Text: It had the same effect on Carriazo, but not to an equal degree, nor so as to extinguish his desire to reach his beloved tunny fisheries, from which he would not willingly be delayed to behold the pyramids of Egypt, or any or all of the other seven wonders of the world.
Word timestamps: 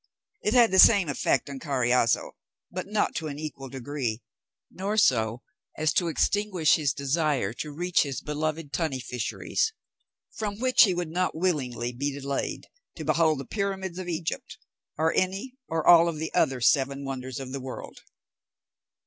It 0.41 0.55
had 0.55 0.71
the 0.71 0.79
same 0.79 1.09
effect 1.09 1.47
on 1.47 1.59
Carriazo, 1.59 2.31
but 2.71 2.87
not 2.87 3.13
to 3.17 3.27
an 3.27 3.37
equal 3.37 3.69
degree, 3.69 4.23
nor 4.71 4.97
so 4.97 5.43
as 5.77 5.93
to 5.93 6.07
extinguish 6.07 6.73
his 6.73 6.91
desire 6.91 7.53
to 7.59 7.71
reach 7.71 8.01
his 8.01 8.19
beloved 8.19 8.73
tunny 8.73 8.99
fisheries, 8.99 9.73
from 10.33 10.57
which 10.59 10.85
he 10.85 10.95
would 10.95 11.11
not 11.11 11.35
willingly 11.35 11.91
be 11.93 12.11
delayed 12.11 12.65
to 12.95 13.05
behold 13.05 13.39
the 13.41 13.45
pyramids 13.45 13.99
of 13.99 14.07
Egypt, 14.09 14.57
or 14.97 15.13
any 15.13 15.53
or 15.67 15.85
all 15.87 16.07
of 16.09 16.17
the 16.17 16.33
other 16.33 16.61
seven 16.61 17.05
wonders 17.05 17.39
of 17.39 17.51
the 17.51 17.61
world. 17.61 17.99